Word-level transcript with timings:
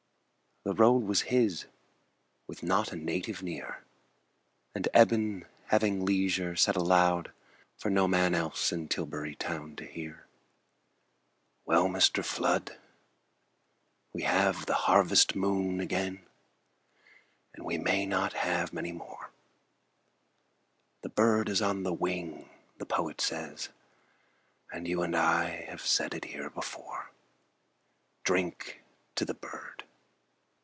The 0.63 0.73
road 0.75 1.05
was 1.05 1.21
his 1.21 1.65
with 2.45 2.61
not 2.61 2.91
a 2.91 2.95
native 2.95 3.41
near; 3.41 3.83
And 4.75 4.87
Eben, 4.93 5.47
having 5.69 6.05
leisure, 6.05 6.55
said 6.55 6.75
aloud, 6.75 7.31
For 7.79 7.89
no 7.89 8.07
man 8.07 8.35
else 8.35 8.71
in 8.71 8.87
Tilbury 8.87 9.33
Town 9.33 9.75
to 9.77 9.83
hear: 9.87 10.27
"Well, 11.65 11.87
Mr. 11.87 12.23
Flood, 12.23 12.77
we 14.13 14.21
have 14.21 14.67
the 14.67 14.75
harvest 14.75 15.35
moon 15.35 15.79
Again, 15.79 16.21
and 17.55 17.65
we 17.65 17.79
may 17.79 18.05
not 18.05 18.33
have 18.33 18.71
many 18.71 18.91
more; 18.91 19.31
The 21.01 21.09
bird 21.09 21.49
is 21.49 21.63
on 21.63 21.81
the 21.81 21.91
wing, 21.91 22.51
the 22.77 22.85
poet 22.85 23.19
says, 23.19 23.69
And 24.71 24.87
you 24.87 25.01
and 25.01 25.15
I 25.17 25.49
have 25.69 25.81
said 25.81 26.13
it 26.13 26.25
here 26.25 26.51
before. 26.51 27.09
Drink 28.23 28.83
to 29.15 29.25
the 29.25 29.33
bird." 29.33 29.85